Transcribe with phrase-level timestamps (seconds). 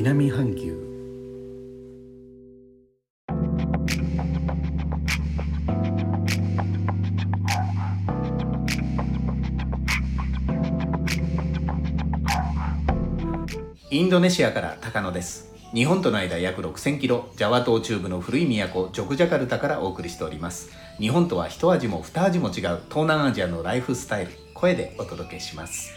[0.00, 0.78] 南半球。
[13.90, 15.52] インドネシアから高野です。
[15.74, 20.70] 日本との間約6000キロジャワ島中部の古い都ジョクジャカルタからお送りしております。
[21.00, 22.52] 日本とは一味も二味も違う
[22.88, 24.30] 東南アジアのライフスタイル。
[24.54, 25.90] 声でお届けします。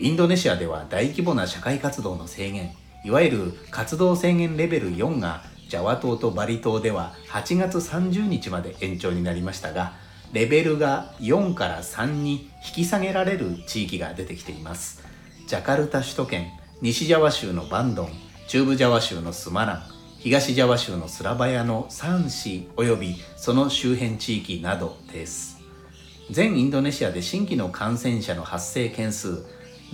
[0.00, 2.70] インドネシアでは大規模な社会活動の制限。
[3.04, 9.92] いわゆる活動制限レベル4がジャワ島とバリ島では8月30日まで延長になりましたが
[10.32, 15.04] レベルが4から3に引き下げられる地域が出てきています。
[15.46, 16.46] ジャカルタ首都圏
[16.80, 18.08] 西ジャワ州のバンドン
[18.48, 19.82] 中部ジャワ州のスマラン
[20.18, 25.60] 東ジャワ州のスラバヤの3市及びその周辺地域などです。
[26.30, 29.44] 全インドネシアで新規の感染者の発生件数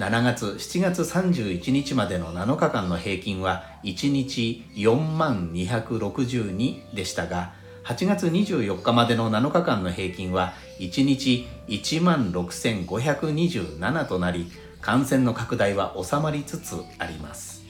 [0.00, 7.52] 7月7月31日までの7日間の平均は1日4万262でしたが
[7.84, 17.62] 8月24日までの7日間の平均は1日1万6527となり感染の拡大は収まりつつあります。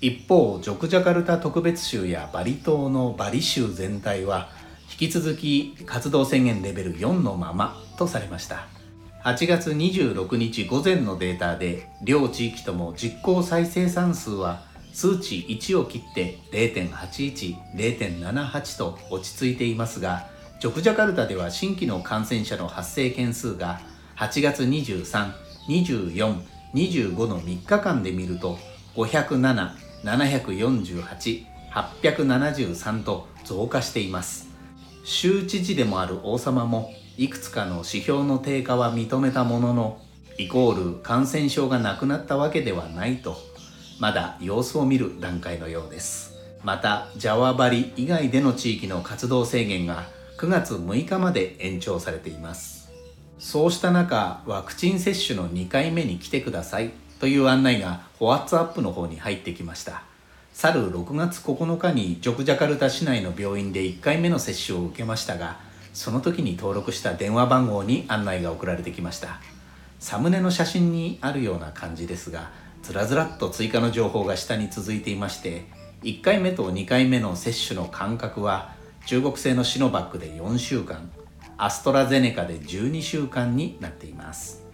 [0.00, 4.50] 一方ジョクジャカルタ特別州やバリ島のバリ州全体は
[4.88, 8.75] 引き続き活動宣言レベル4のままとされました。
[9.24, 20.26] 8月26日午前のデータで両地域とも実効再生産数は数値1を切って0.81、0.78と落ち着いていますが
[20.60, 23.80] ジョクジャカルタでは新規の感染者の発生件数が
[24.16, 25.32] 8月23、
[25.68, 26.40] 24、
[26.74, 28.58] 25の3日間で見ると
[28.94, 29.70] 507、
[30.04, 34.55] 748、873と増加しています。
[35.08, 40.00] 州知事でもある王様もいくつかの指標の低下は認めたものの
[40.36, 43.36] イコール感染症がなくなったわけではないと
[44.00, 46.34] まだ様子を見る段階のようです。
[46.64, 50.08] またジャワバリ以外での地域の活動制限が
[50.38, 52.90] 9月6日まで延長されています。
[53.38, 56.90] そうした中ワクチン接種の2回目に来てください
[57.20, 60.02] という案内が WhatsApp の方に入ってきました。
[60.58, 65.58] 去る6月9日にジョクジャカルタ市内の病院で1回目の接種を受けましたが
[65.92, 69.38] その時に登録した電話番号に案内が送られてきました。
[70.00, 72.50] サムネの写真にあるような感じですが
[72.82, 75.66] ずらずらっと追加の情報が下に続いていまして
[76.04, 78.72] 1回目と2回目の接種の間隔は
[79.04, 81.10] 中国製のシノバックで4週間
[81.58, 84.64] アストラゼネカで12週間になっています。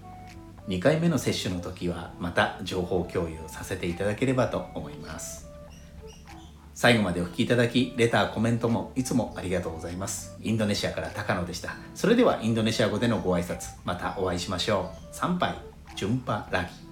[0.69, 5.52] 2回目の接種の時はまた情報共有させていただければと思います。
[6.83, 10.37] 最後までお聴きいただき、レター、コメントもいつもありがとうございます。
[10.43, 11.77] インドネシアから高野でした。
[11.95, 15.15] それではインドネシア語でのご挨拶、またお会いしましょう。
[15.15, 15.55] 参拝、
[15.95, 16.92] 順波ラギ。